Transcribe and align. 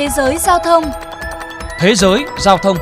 Thế 0.00 0.08
giới 0.08 0.38
giao 0.38 0.58
thông 0.58 0.84
Thế 1.78 1.94
giới 1.94 2.24
giao 2.38 2.58
thông 2.58 2.76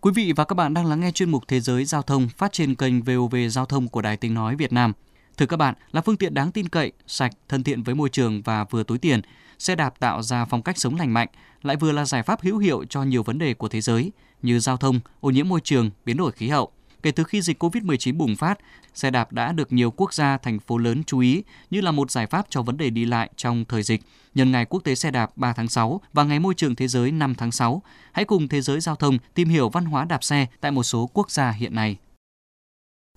Quý 0.00 0.12
vị 0.14 0.32
và 0.36 0.44
các 0.44 0.54
bạn 0.54 0.74
đang 0.74 0.86
lắng 0.86 1.00
nghe 1.00 1.10
chuyên 1.10 1.30
mục 1.30 1.44
Thế 1.48 1.60
giới 1.60 1.84
giao 1.84 2.02
thông 2.02 2.28
phát 2.28 2.52
trên 2.52 2.74
kênh 2.74 3.02
VOV 3.02 3.36
Giao 3.50 3.66
thông 3.66 3.88
của 3.88 4.02
Đài 4.02 4.16
Tiếng 4.16 4.34
Nói 4.34 4.56
Việt 4.56 4.72
Nam. 4.72 4.92
Thưa 5.36 5.46
các 5.46 5.56
bạn, 5.56 5.74
là 5.92 6.00
phương 6.00 6.16
tiện 6.16 6.34
đáng 6.34 6.52
tin 6.52 6.68
cậy, 6.68 6.92
sạch, 7.06 7.32
thân 7.48 7.62
thiện 7.62 7.82
với 7.82 7.94
môi 7.94 8.08
trường 8.08 8.42
và 8.42 8.64
vừa 8.64 8.82
túi 8.82 8.98
tiền, 8.98 9.20
xe 9.58 9.74
đạp 9.74 10.00
tạo 10.00 10.22
ra 10.22 10.44
phong 10.44 10.62
cách 10.62 10.78
sống 10.78 10.96
lành 10.96 11.14
mạnh, 11.14 11.28
lại 11.62 11.76
vừa 11.76 11.92
là 11.92 12.04
giải 12.04 12.22
pháp 12.22 12.42
hữu 12.42 12.58
hiệu 12.58 12.84
cho 12.84 13.02
nhiều 13.02 13.22
vấn 13.22 13.38
đề 13.38 13.54
của 13.54 13.68
thế 13.68 13.80
giới 13.80 14.12
như 14.42 14.60
giao 14.60 14.76
thông, 14.76 15.00
ô 15.20 15.30
nhiễm 15.30 15.48
môi 15.48 15.60
trường, 15.60 15.90
biến 16.04 16.16
đổi 16.16 16.32
khí 16.32 16.48
hậu. 16.48 16.72
Kể 17.02 17.10
từ 17.10 17.24
khi 17.24 17.42
dịch 17.42 17.62
COVID-19 17.62 18.16
bùng 18.16 18.36
phát, 18.36 18.58
xe 18.94 19.10
đạp 19.10 19.32
đã 19.32 19.52
được 19.52 19.72
nhiều 19.72 19.90
quốc 19.90 20.14
gia, 20.14 20.38
thành 20.38 20.58
phố 20.58 20.78
lớn 20.78 21.02
chú 21.06 21.18
ý 21.18 21.42
như 21.70 21.80
là 21.80 21.90
một 21.90 22.10
giải 22.10 22.26
pháp 22.26 22.46
cho 22.48 22.62
vấn 22.62 22.76
đề 22.76 22.90
đi 22.90 23.04
lại 23.04 23.30
trong 23.36 23.64
thời 23.64 23.82
dịch. 23.82 24.00
Nhân 24.34 24.52
ngày 24.52 24.64
Quốc 24.64 24.84
tế 24.84 24.94
xe 24.94 25.10
đạp 25.10 25.30
3 25.36 25.52
tháng 25.52 25.68
6 25.68 26.00
và 26.12 26.24
Ngày 26.24 26.40
Môi 26.40 26.54
trường 26.54 26.74
Thế 26.74 26.88
giới 26.88 27.12
5 27.12 27.34
tháng 27.34 27.52
6, 27.52 27.82
hãy 28.12 28.24
cùng 28.24 28.48
Thế 28.48 28.60
giới 28.60 28.80
Giao 28.80 28.96
thông 28.96 29.18
tìm 29.34 29.48
hiểu 29.48 29.68
văn 29.68 29.84
hóa 29.84 30.04
đạp 30.04 30.24
xe 30.24 30.46
tại 30.60 30.70
một 30.70 30.82
số 30.82 31.10
quốc 31.12 31.30
gia 31.30 31.50
hiện 31.50 31.74
nay. 31.74 31.96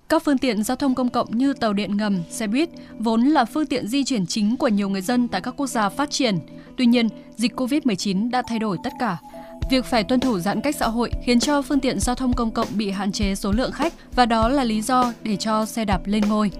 Các 0.10 0.24
phương 0.26 0.38
tiện 0.38 0.64
giao 0.64 0.78
thông 0.78 0.96
công 0.96 1.10
cộng 1.10 1.38
như 1.38 1.54
tàu 1.54 1.74
điện 1.74 1.98
ngầm, 1.98 2.24
xe 2.30 2.48
buýt 2.48 2.70
vốn 3.00 3.22
là 3.22 3.46
phương 3.46 3.66
tiện 3.66 3.88
di 3.88 4.04
chuyển 4.04 4.26
chính 4.26 4.58
của 4.58 4.68
nhiều 4.68 4.90
người 4.90 5.02
dân 5.02 5.28
tại 5.28 5.42
các 5.42 5.54
quốc 5.58 5.68
gia 5.68 5.90
phát 5.90 6.12
triển. 6.12 6.40
Tuy 6.78 6.86
nhiên, 6.86 7.08
dịch 7.36 7.56
COVID-19 7.56 8.32
đã 8.32 8.44
thay 8.48 8.60
đổi 8.60 8.78
tất 8.84 8.94
cả. 9.00 9.18
Việc 9.70 9.86
phải 9.86 10.04
tuân 10.04 10.20
thủ 10.20 10.40
giãn 10.40 10.62
cách 10.62 10.76
xã 10.76 10.88
hội 10.88 11.12
khiến 11.24 11.40
cho 11.40 11.62
phương 11.62 11.80
tiện 11.80 12.00
giao 12.00 12.16
thông 12.16 12.34
công 12.34 12.52
cộng 12.52 12.68
bị 12.76 12.92
hạn 12.92 13.12
chế 13.12 13.36
số 13.36 13.52
lượng 13.52 13.72
khách 13.72 13.94
và 14.16 14.26
đó 14.26 14.50
là 14.50 14.64
lý 14.64 14.82
do 14.82 15.14
để 15.24 15.36
cho 15.36 15.66
xe 15.66 15.86
đạp 15.86 16.02
lên 16.06 16.24
ngôi. 16.30 16.52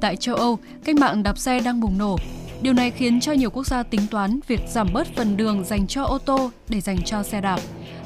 Tại 0.00 0.16
châu 0.16 0.34
Âu, 0.34 0.58
cách 0.84 0.96
mạng 0.96 1.22
đạp 1.22 1.38
xe 1.38 1.60
đang 1.60 1.80
bùng 1.80 1.98
nổ. 1.98 2.16
Điều 2.62 2.72
này 2.72 2.90
khiến 2.90 3.20
cho 3.20 3.32
nhiều 3.32 3.50
quốc 3.50 3.66
gia 3.66 3.82
tính 3.82 4.00
toán 4.10 4.40
việc 4.48 4.60
giảm 4.68 4.88
bớt 4.92 5.06
phần 5.16 5.36
đường 5.36 5.64
dành 5.64 5.86
cho 5.86 6.04
ô 6.04 6.18
tô 6.18 6.50
để 6.68 6.80
dành 6.80 7.02
cho 7.02 7.22
xe 7.22 7.40
đạp. 7.40 7.60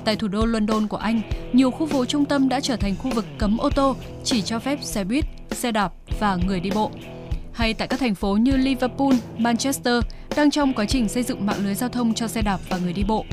Tại 0.05 0.17
thủ 0.17 0.29
đô 0.29 0.45
London 0.45 0.87
của 0.87 0.97
Anh, 0.97 1.21
nhiều 1.53 1.71
khu 1.71 1.87
phố 1.87 2.05
trung 2.05 2.25
tâm 2.25 2.49
đã 2.49 2.61
trở 2.61 2.77
thành 2.77 2.95
khu 2.97 3.11
vực 3.11 3.25
cấm 3.39 3.59
ô 3.59 3.71
tô, 3.71 3.97
chỉ 4.25 4.43
cho 4.43 4.59
phép 4.59 4.79
xe 4.83 5.05
buýt, 5.05 5.25
xe 5.51 5.73
đạp 5.73 5.93
và 6.21 6.37
người 6.47 6.61
đi 6.61 6.71
bộ. 6.71 6.91
Hay 7.53 7.75
tại 7.75 7.89
các 7.89 8.01
thành 8.01 8.15
phố 8.15 8.37
như 8.37 8.57
Liverpool, 8.57 9.13
Manchester 9.39 10.05
đang 10.37 10.51
trong 10.51 10.73
quá 10.75 10.85
trình 10.85 11.09
xây 11.09 11.23
dựng 11.23 11.47
mạng 11.47 11.65
lưới 11.65 11.75
giao 11.75 11.89
thông 11.89 12.15
cho 12.15 12.29
xe 12.29 12.43
đạp 12.43 12.59
và 12.69 12.79
người 12.79 12.93
đi 12.93 13.05
bộ. 13.05 13.25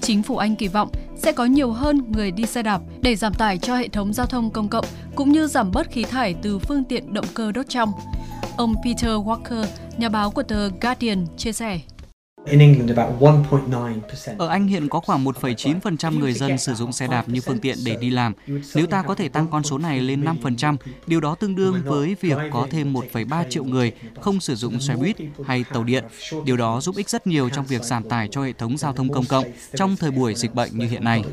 Chính 0.00 0.22
phủ 0.22 0.36
Anh 0.36 0.56
kỳ 0.56 0.68
vọng 0.68 0.88
sẽ 1.16 1.32
có 1.32 1.44
nhiều 1.44 1.72
hơn 1.72 2.12
người 2.12 2.30
đi 2.30 2.46
xe 2.46 2.62
đạp 2.62 2.80
để 3.02 3.16
giảm 3.16 3.34
tải 3.34 3.58
cho 3.58 3.76
hệ 3.76 3.88
thống 3.88 4.12
giao 4.12 4.26
thông 4.26 4.50
công 4.50 4.68
cộng 4.68 4.84
cũng 5.14 5.32
như 5.32 5.46
giảm 5.46 5.70
bớt 5.70 5.90
khí 5.90 6.04
thải 6.04 6.34
từ 6.42 6.58
phương 6.58 6.84
tiện 6.84 7.14
động 7.14 7.26
cơ 7.34 7.52
đốt 7.52 7.68
trong. 7.68 7.92
Ông 8.56 8.74
Peter 8.84 9.10
Walker, 9.10 9.64
nhà 9.98 10.08
báo 10.08 10.30
của 10.30 10.42
tờ 10.42 10.68
Guardian, 10.80 11.26
chia 11.36 11.52
sẻ. 11.52 11.80
Ở 14.38 14.48
Anh 14.48 14.66
hiện 14.66 14.88
có 14.88 15.00
khoảng 15.00 15.24
1,9% 15.24 16.18
người 16.18 16.32
dân 16.32 16.58
sử 16.58 16.74
dụng 16.74 16.92
xe 16.92 17.06
đạp 17.06 17.28
như 17.28 17.40
phương 17.40 17.58
tiện 17.58 17.78
để 17.84 17.96
đi 18.00 18.10
làm. 18.10 18.32
Nếu 18.74 18.86
ta 18.86 19.02
có 19.02 19.14
thể 19.14 19.28
tăng 19.28 19.48
con 19.50 19.62
số 19.62 19.78
này 19.78 20.00
lên 20.00 20.24
5%, 20.24 20.76
điều 21.06 21.20
đó 21.20 21.34
tương 21.34 21.54
đương 21.54 21.82
với 21.84 22.16
việc 22.20 22.38
có 22.52 22.66
thêm 22.70 22.92
1,3 22.92 23.44
triệu 23.50 23.64
người 23.64 23.92
không 24.20 24.40
sử 24.40 24.54
dụng 24.54 24.80
xe 24.80 24.96
buýt 24.96 25.16
hay 25.46 25.64
tàu 25.74 25.84
điện. 25.84 26.04
Điều 26.44 26.56
đó 26.56 26.80
giúp 26.80 26.96
ích 26.96 27.08
rất 27.08 27.26
nhiều 27.26 27.48
trong 27.48 27.66
việc 27.66 27.82
giảm 27.82 28.08
tải 28.08 28.28
cho 28.30 28.42
hệ 28.42 28.52
thống 28.52 28.78
giao 28.78 28.92
thông 28.92 29.08
công 29.08 29.24
cộng 29.24 29.44
trong 29.76 29.96
thời 29.96 30.10
buổi 30.10 30.34
dịch 30.34 30.54
bệnh 30.54 30.78
như 30.78 30.86
hiện 30.86 31.04
nay. 31.04 31.24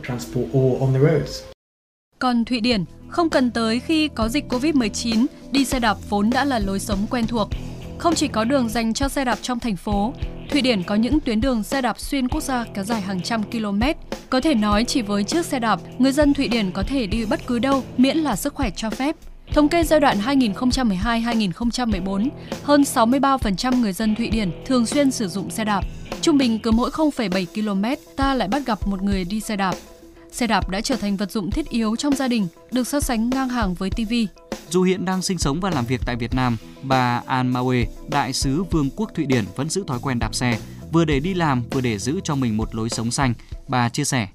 Còn 2.20 2.45
Thụy 2.45 2.59
Điển, 2.59 2.86
không 3.08 3.30
cần 3.30 3.52
tới 3.52 3.80
khi 3.80 4.08
có 4.08 4.30
dịch 4.30 4.54
Covid-19, 4.54 5.26
đi 5.52 5.66
xe 5.66 5.80
đạp 5.80 5.98
vốn 6.09 6.30
đã 6.30 6.45
là 6.45 6.59
lối 6.59 6.80
sống 6.80 7.08
quen 7.09 7.28
thuộc. 7.28 7.50
Không 7.98 8.16
chỉ 8.16 8.28
có 8.28 8.44
đường 8.44 8.70
dành 8.70 8.94
cho 8.94 9.09
xe 9.09 9.26
đạp 9.26 9.39
trong 9.42 9.59
thành 9.59 9.76
phố, 9.76 10.14
Thụy 10.52 10.62
Điển 10.62 10.84
có 10.84 10.96
những 10.96 11.20
tuyến 11.20 11.42
đường 11.42 11.64
xe 11.64 11.82
đạp 11.82 12.00
xuyên 12.00 12.28
quốc 12.28 12.44
gia 12.44 12.66
kéo 12.74 12.84
dài 12.84 13.02
hàng 13.02 13.22
trăm 13.22 13.44
km. 13.44 13.82
Có 14.30 14.42
thể 14.42 14.56
nói 14.56 14.84
chỉ 14.84 15.02
với 15.02 15.24
chiếc 15.24 15.46
xe 15.46 15.60
đạp, 15.60 15.80
người 15.98 16.12
dân 16.12 16.34
Thụy 16.34 16.48
Điển 16.48 16.72
có 16.72 16.84
thể 16.84 17.08
đi 17.08 17.26
bất 17.26 17.48
cứ 17.48 17.60
đâu 17.60 17.84
miễn 17.98 18.17
là 18.17 18.36
sức 18.36 18.54
khỏe 18.54 18.70
cho 18.76 18.90
phép. 18.90 19.16
Thống 19.54 19.70
kê 19.70 19.84
giai 19.84 20.00
đoạn 20.00 20.17
2012-2014, 20.20 22.30
hơn 22.64 22.82
63% 22.82 23.82
người 23.82 23.94
dân 23.94 24.16
Thụy 24.16 24.30
Điển 24.30 24.52
thường 24.66 24.86
xuyên 24.86 25.11
sử 25.11 25.28
dụng 25.28 25.50
xe 25.50 25.66
đạp. 25.66 25.82
Trung 26.22 26.38
bình 26.38 26.60
cứ 26.60 26.72
mỗi 26.72 26.90
0,7 26.90 27.45
km 27.45 27.86
ta 28.16 28.34
lại 28.34 28.48
bắt 28.48 28.61
gặp 28.66 28.88
một 28.88 29.02
người 29.02 29.23
đi 29.23 29.40
xe 29.40 29.56
đạp. 29.56 29.76
Xe 30.31 30.47
đạp 30.47 30.69
đã 30.69 30.81
trở 30.81 30.95
thành 30.95 31.17
vật 31.17 31.31
dụng 31.31 31.52
thiết 31.52 31.69
yếu 31.69 31.95
trong 31.95 32.15
gia 32.15 32.27
đình, 32.27 32.47
được 32.71 32.87
so 32.87 32.99
sánh 32.99 33.30
ngang 33.30 33.49
hàng 33.49 33.73
với 33.73 33.89
TV. 33.89 34.14
Dù 34.69 34.83
hiện 34.83 35.05
đang 35.05 35.21
sinh 35.21 35.37
sống 35.37 35.59
và 35.59 35.69
làm 35.69 35.86
việc 35.86 36.02
tại 36.05 36.15
Việt 36.15 36.33
Nam, 36.33 36.58
bà 36.83 37.21
An 37.25 37.47
Maue, 37.47 37.86
đại 38.09 38.33
sứ 38.33 38.64
Vương 38.64 38.89
quốc 38.95 39.11
Thụy 39.15 39.25
Điển 39.25 39.45
vẫn 39.55 39.69
giữ 39.69 39.83
thói 39.87 39.99
quen 40.02 40.19
đạp 40.19 40.36
xe, 40.36 40.59
vừa 40.92 41.05
để 41.05 41.19
đi 41.19 41.33
làm 41.33 41.64
vừa 41.71 41.81
để 41.81 41.97
giữ 41.97 42.19
cho 42.23 42.36
mình 42.36 42.58
một 42.58 42.75
lối 42.75 42.89
sống 42.89 43.11
xanh. 43.11 43.33
Bà 43.67 43.89
chia 43.89 44.03
sẻ. 44.03 44.27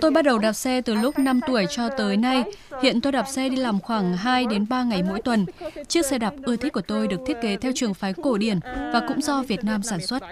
Tôi 0.00 0.10
bắt 0.10 0.22
đầu 0.22 0.38
đạp 0.38 0.52
xe 0.52 0.80
từ 0.80 0.94
lúc 0.94 1.18
5 1.18 1.40
tuổi 1.46 1.66
cho 1.70 1.88
tới 1.98 2.16
nay. 2.16 2.44
Hiện 2.82 3.00
tôi 3.00 3.12
đạp 3.12 3.24
xe 3.28 3.48
đi 3.48 3.56
làm 3.56 3.80
khoảng 3.80 4.16
2 4.16 4.46
đến 4.46 4.66
3 4.68 4.82
ngày 4.82 5.02
mỗi 5.02 5.22
tuần. 5.22 5.46
Chiếc 5.88 6.06
xe 6.06 6.18
đạp 6.18 6.34
ưa 6.42 6.56
thích 6.56 6.72
của 6.72 6.80
tôi 6.80 7.08
được 7.08 7.20
thiết 7.26 7.36
kế 7.42 7.56
theo 7.56 7.72
trường 7.74 7.94
phái 7.94 8.14
cổ 8.22 8.38
điển 8.38 8.60
và 8.64 9.00
cũng 9.08 9.22
do 9.22 9.42
Việt 9.42 9.64
Nam 9.64 9.82
sản 9.82 10.06
xuất. 10.06 10.22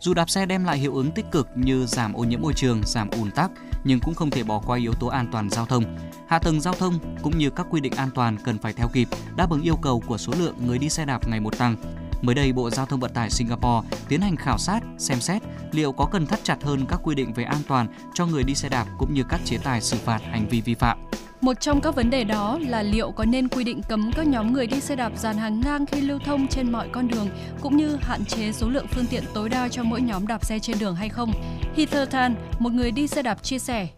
Dù 0.00 0.14
đạp 0.14 0.30
xe 0.30 0.46
đem 0.46 0.64
lại 0.64 0.78
hiệu 0.78 0.94
ứng 0.94 1.10
tích 1.10 1.26
cực 1.30 1.48
như 1.54 1.86
giảm 1.86 2.12
ô 2.12 2.24
nhiễm 2.24 2.42
môi 2.42 2.54
trường, 2.54 2.82
giảm 2.84 3.10
ùn 3.10 3.30
tắc, 3.30 3.50
nhưng 3.84 4.00
cũng 4.00 4.14
không 4.14 4.30
thể 4.30 4.42
bỏ 4.42 4.62
qua 4.66 4.78
yếu 4.78 4.92
tố 4.92 5.06
an 5.06 5.28
toàn 5.32 5.50
giao 5.50 5.66
thông. 5.66 5.84
Hạ 6.28 6.38
tầng 6.38 6.60
giao 6.60 6.74
thông 6.74 6.98
cũng 7.22 7.38
như 7.38 7.50
các 7.50 7.66
quy 7.70 7.80
định 7.80 7.92
an 7.96 8.10
toàn 8.14 8.36
cần 8.44 8.58
phải 8.58 8.72
theo 8.72 8.88
kịp, 8.92 9.08
đáp 9.36 9.50
ứng 9.50 9.62
yêu 9.62 9.76
cầu 9.76 10.02
của 10.06 10.18
số 10.18 10.32
lượng 10.38 10.54
người 10.66 10.78
đi 10.78 10.88
xe 10.88 11.04
đạp 11.04 11.28
ngày 11.28 11.40
một 11.40 11.58
tăng. 11.58 11.76
Mới 12.22 12.34
đây, 12.34 12.52
Bộ 12.52 12.70
Giao 12.70 12.86
thông 12.86 13.00
Vận 13.00 13.12
tải 13.12 13.30
Singapore 13.30 13.88
tiến 14.08 14.20
hành 14.20 14.36
khảo 14.36 14.58
sát, 14.58 14.80
xem 14.98 15.20
xét 15.20 15.42
liệu 15.72 15.92
có 15.92 16.08
cần 16.12 16.26
thắt 16.26 16.44
chặt 16.44 16.62
hơn 16.62 16.86
các 16.86 17.00
quy 17.02 17.14
định 17.14 17.32
về 17.32 17.44
an 17.44 17.60
toàn 17.68 17.88
cho 18.14 18.26
người 18.26 18.42
đi 18.42 18.54
xe 18.54 18.68
đạp 18.68 18.86
cũng 18.98 19.14
như 19.14 19.22
các 19.28 19.40
chế 19.44 19.58
tài 19.58 19.80
xử 19.80 19.96
phạt 20.04 20.20
hành 20.22 20.48
vi 20.48 20.60
vi 20.60 20.74
phạm. 20.74 20.98
Một 21.40 21.60
trong 21.60 21.80
các 21.80 21.94
vấn 21.94 22.10
đề 22.10 22.24
đó 22.24 22.58
là 22.62 22.82
liệu 22.82 23.10
có 23.10 23.24
nên 23.24 23.48
quy 23.48 23.64
định 23.64 23.80
cấm 23.88 24.10
các 24.16 24.26
nhóm 24.26 24.52
người 24.52 24.66
đi 24.66 24.80
xe 24.80 24.96
đạp 24.96 25.12
dàn 25.16 25.36
hàng 25.36 25.60
ngang 25.60 25.86
khi 25.86 26.00
lưu 26.00 26.18
thông 26.18 26.48
trên 26.48 26.72
mọi 26.72 26.88
con 26.92 27.08
đường, 27.08 27.28
cũng 27.60 27.76
như 27.76 27.96
hạn 28.00 28.24
chế 28.24 28.52
số 28.52 28.68
lượng 28.68 28.86
phương 28.90 29.06
tiện 29.06 29.24
tối 29.34 29.48
đa 29.48 29.68
cho 29.68 29.82
mỗi 29.82 30.00
nhóm 30.00 30.26
đạp 30.26 30.44
xe 30.44 30.58
trên 30.58 30.78
đường 30.78 30.94
hay 30.94 31.08
không? 31.08 31.32
Heather 31.76 32.08
Tan, 32.10 32.34
một 32.58 32.72
người 32.72 32.90
đi 32.90 33.06
xe 33.06 33.22
đạp 33.22 33.42
chia 33.42 33.58
sẻ. 33.58 33.88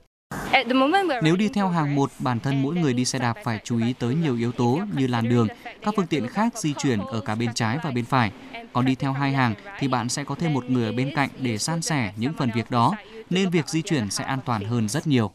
Nếu 1.23 1.37
đi 1.37 1.49
theo 1.49 1.69
hàng 1.69 1.95
một, 1.95 2.11
bản 2.19 2.41
thân 2.41 2.63
mỗi 2.63 2.75
người 2.75 2.93
đi 2.93 3.05
xe 3.05 3.19
đạp 3.19 3.37
phải 3.45 3.61
chú 3.65 3.79
ý 3.79 3.93
tới 3.93 4.15
nhiều 4.15 4.37
yếu 4.37 4.53
tố 4.53 4.81
như 4.97 5.07
làn 5.07 5.29
đường, 5.29 5.49
các 5.83 5.95
phương 5.97 6.07
tiện 6.07 6.29
khác 6.29 6.59
di 6.59 6.75
chuyển 6.75 6.99
ở 6.99 7.21
cả 7.21 7.35
bên 7.35 7.55
trái 7.55 7.79
và 7.83 7.91
bên 7.91 8.05
phải. 8.05 8.31
Còn 8.73 8.85
đi 8.85 8.95
theo 8.95 9.13
hai 9.13 9.33
hàng 9.33 9.55
thì 9.79 9.89
bạn 9.89 10.09
sẽ 10.09 10.25
có 10.25 10.35
thêm 10.35 10.55
một 10.55 10.65
người 10.65 10.87
ở 10.87 10.93
bên 10.93 11.15
cạnh 11.17 11.31
để 11.39 11.59
san 11.59 11.83
sẻ 11.83 12.13
những 12.17 12.33
phần 12.39 12.51
việc 12.55 12.71
đó, 12.71 12.95
nên 13.31 13.51
việc 13.51 13.69
di 13.69 13.83
chuyển 13.83 14.11
sẽ 14.11 14.25
an 14.25 14.39
toàn 14.45 14.65
hơn 14.65 14.89
rất 14.89 15.07
nhiều. 15.07 15.33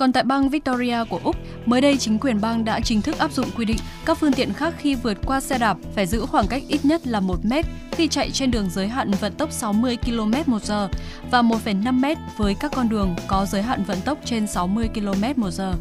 Còn 0.00 0.12
tại 0.12 0.24
bang 0.24 0.48
Victoria 0.48 1.04
của 1.10 1.20
Úc, 1.24 1.36
mới 1.66 1.80
đây 1.80 1.96
chính 1.96 2.18
quyền 2.18 2.40
bang 2.40 2.64
đã 2.64 2.80
chính 2.80 3.02
thức 3.02 3.18
áp 3.18 3.32
dụng 3.32 3.50
quy 3.56 3.64
định 3.64 3.76
các 4.04 4.18
phương 4.18 4.32
tiện 4.32 4.52
khác 4.52 4.74
khi 4.78 4.94
vượt 4.94 5.18
qua 5.26 5.40
xe 5.40 5.58
đạp 5.58 5.76
phải 5.94 6.06
giữ 6.06 6.26
khoảng 6.26 6.46
cách 6.46 6.62
ít 6.68 6.84
nhất 6.84 7.06
là 7.06 7.20
1 7.20 7.44
mét 7.44 7.66
khi 7.92 8.08
chạy 8.08 8.30
trên 8.30 8.50
đường 8.50 8.70
giới 8.70 8.88
hạn 8.88 9.10
vận 9.20 9.32
tốc 9.32 9.52
60 9.52 9.98
km 10.04 10.32
một 10.46 10.62
giờ 10.64 10.88
và 11.30 11.42
1,5 11.42 12.00
mét 12.00 12.18
với 12.36 12.54
các 12.60 12.72
con 12.76 12.88
đường 12.88 13.14
có 13.26 13.46
giới 13.46 13.62
hạn 13.62 13.84
vận 13.84 14.00
tốc 14.04 14.18
trên 14.24 14.46
60 14.46 14.88
km 14.94 15.22
một 15.36 15.50
giờ. 15.50 15.74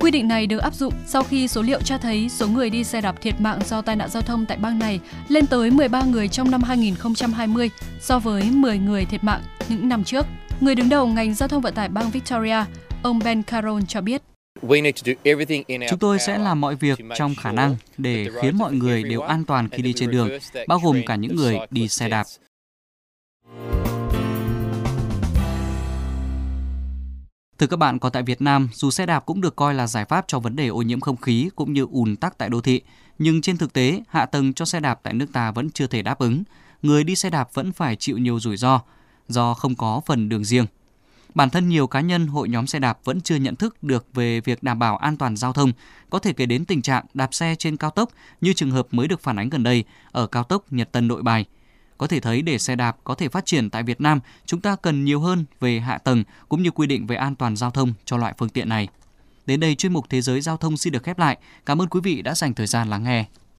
Quy 0.00 0.10
định 0.10 0.28
này 0.28 0.46
được 0.46 0.58
áp 0.58 0.74
dụng 0.74 0.94
sau 1.06 1.22
khi 1.22 1.48
số 1.48 1.62
liệu 1.62 1.80
cho 1.80 1.98
thấy 1.98 2.28
số 2.28 2.48
người 2.48 2.70
đi 2.70 2.84
xe 2.84 3.00
đạp 3.00 3.20
thiệt 3.20 3.40
mạng 3.40 3.58
do 3.66 3.82
tai 3.82 3.96
nạn 3.96 4.08
giao 4.10 4.22
thông 4.22 4.46
tại 4.46 4.56
bang 4.56 4.78
này 4.78 5.00
lên 5.28 5.46
tới 5.46 5.70
13 5.70 6.02
người 6.02 6.28
trong 6.28 6.50
năm 6.50 6.62
2020 6.62 7.70
so 8.00 8.18
với 8.18 8.42
10 8.50 8.78
người 8.78 9.04
thiệt 9.04 9.24
mạng 9.24 9.42
những 9.68 9.88
năm 9.88 10.04
trước. 10.04 10.26
Người 10.60 10.74
đứng 10.74 10.88
đầu 10.88 11.06
ngành 11.06 11.34
giao 11.34 11.48
thông 11.48 11.62
vận 11.62 11.74
tải 11.74 11.88
bang 11.88 12.10
Victoria, 12.10 12.64
Ông 13.02 13.18
Ben 13.18 13.42
Caron 13.42 13.86
cho 13.86 14.00
biết. 14.00 14.22
Chúng 15.88 15.98
tôi 16.00 16.18
sẽ 16.18 16.38
làm 16.38 16.60
mọi 16.60 16.74
việc 16.74 16.98
trong 17.16 17.34
khả 17.34 17.52
năng 17.52 17.76
để 17.98 18.28
khiến 18.42 18.58
mọi 18.58 18.72
người 18.72 19.02
đều 19.02 19.20
an 19.20 19.44
toàn 19.44 19.68
khi 19.68 19.82
đi 19.82 19.92
trên 19.92 20.10
đường, 20.10 20.28
bao 20.68 20.78
gồm 20.78 21.00
cả 21.06 21.16
những 21.16 21.36
người 21.36 21.58
đi 21.70 21.88
xe 21.88 22.08
đạp. 22.08 22.26
Thưa 27.58 27.66
các 27.66 27.76
bạn, 27.76 27.98
còn 27.98 28.12
tại 28.12 28.22
Việt 28.22 28.40
Nam, 28.42 28.68
dù 28.72 28.90
xe 28.90 29.06
đạp 29.06 29.20
cũng 29.20 29.40
được 29.40 29.56
coi 29.56 29.74
là 29.74 29.86
giải 29.86 30.04
pháp 30.04 30.24
cho 30.28 30.38
vấn 30.38 30.56
đề 30.56 30.68
ô 30.68 30.82
nhiễm 30.82 31.00
không 31.00 31.16
khí 31.16 31.50
cũng 31.56 31.72
như 31.72 31.86
ùn 31.90 32.16
tắc 32.16 32.38
tại 32.38 32.48
đô 32.48 32.60
thị, 32.60 32.80
nhưng 33.18 33.40
trên 33.40 33.56
thực 33.56 33.72
tế, 33.72 34.02
hạ 34.08 34.26
tầng 34.26 34.52
cho 34.52 34.64
xe 34.64 34.80
đạp 34.80 35.00
tại 35.02 35.14
nước 35.14 35.26
ta 35.32 35.50
vẫn 35.50 35.70
chưa 35.70 35.86
thể 35.86 36.02
đáp 36.02 36.18
ứng. 36.18 36.42
Người 36.82 37.04
đi 37.04 37.14
xe 37.14 37.30
đạp 37.30 37.54
vẫn 37.54 37.72
phải 37.72 37.96
chịu 37.96 38.18
nhiều 38.18 38.40
rủi 38.40 38.56
ro 38.56 38.80
do 39.28 39.54
không 39.54 39.74
có 39.74 40.00
phần 40.06 40.28
đường 40.28 40.44
riêng. 40.44 40.66
Bản 41.38 41.50
thân 41.50 41.68
nhiều 41.68 41.86
cá 41.86 42.00
nhân, 42.00 42.26
hội 42.26 42.48
nhóm 42.48 42.66
xe 42.66 42.78
đạp 42.78 42.98
vẫn 43.04 43.20
chưa 43.20 43.36
nhận 43.36 43.56
thức 43.56 43.82
được 43.82 44.06
về 44.14 44.40
việc 44.40 44.62
đảm 44.62 44.78
bảo 44.78 44.96
an 44.96 45.16
toàn 45.16 45.36
giao 45.36 45.52
thông, 45.52 45.72
có 46.10 46.18
thể 46.18 46.32
kể 46.32 46.46
đến 46.46 46.64
tình 46.64 46.82
trạng 46.82 47.04
đạp 47.14 47.34
xe 47.34 47.54
trên 47.54 47.76
cao 47.76 47.90
tốc 47.90 48.10
như 48.40 48.52
trường 48.52 48.70
hợp 48.70 48.86
mới 48.90 49.08
được 49.08 49.20
phản 49.20 49.38
ánh 49.38 49.48
gần 49.48 49.62
đây 49.62 49.84
ở 50.12 50.26
cao 50.26 50.44
tốc 50.44 50.64
Nhật 50.70 50.92
Tân 50.92 51.08
Nội 51.08 51.22
Bài. 51.22 51.44
Có 51.98 52.06
thể 52.06 52.20
thấy 52.20 52.42
để 52.42 52.58
xe 52.58 52.76
đạp 52.76 52.96
có 53.04 53.14
thể 53.14 53.28
phát 53.28 53.46
triển 53.46 53.70
tại 53.70 53.82
Việt 53.82 54.00
Nam, 54.00 54.20
chúng 54.46 54.60
ta 54.60 54.76
cần 54.76 55.04
nhiều 55.04 55.20
hơn 55.20 55.44
về 55.60 55.80
hạ 55.80 55.98
tầng 55.98 56.24
cũng 56.48 56.62
như 56.62 56.70
quy 56.70 56.86
định 56.86 57.06
về 57.06 57.16
an 57.16 57.34
toàn 57.34 57.56
giao 57.56 57.70
thông 57.70 57.92
cho 58.04 58.16
loại 58.16 58.34
phương 58.38 58.48
tiện 58.48 58.68
này. 58.68 58.88
Đến 59.46 59.60
đây 59.60 59.74
chuyên 59.74 59.92
mục 59.92 60.06
Thế 60.10 60.20
giới 60.20 60.40
giao 60.40 60.56
thông 60.56 60.76
xin 60.76 60.92
được 60.92 61.02
khép 61.02 61.18
lại. 61.18 61.38
Cảm 61.66 61.82
ơn 61.82 61.88
quý 61.88 62.00
vị 62.00 62.22
đã 62.22 62.34
dành 62.34 62.54
thời 62.54 62.66
gian 62.66 62.88
lắng 62.88 63.04
nghe. 63.04 63.26